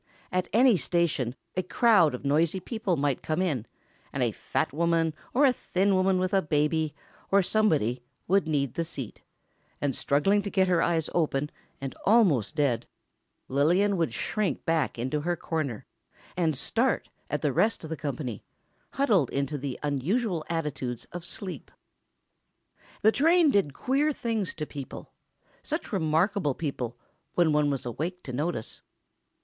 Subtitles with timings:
[0.31, 3.67] At any station a crowd of noisy people might come in,
[4.11, 6.95] and a fat woman, or a thin woman with a baby,
[7.29, 9.21] or somebody, would need the seat;
[9.79, 12.87] and struggling to get her eyes open, and almost dead,
[13.47, 15.85] Lillian would shrink back into her corner,
[16.35, 18.43] and start at the rest of the company,
[18.93, 21.69] huddled into the unusual attitudes of sleep.
[23.03, 25.11] The train did queer things to people.
[25.61, 26.97] Such remarkable people...
[27.35, 28.81] when one was awake to notice.